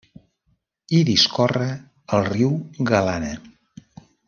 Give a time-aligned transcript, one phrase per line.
[0.91, 1.67] Hi discorre
[2.19, 2.51] el Riu
[2.93, 3.33] Galana.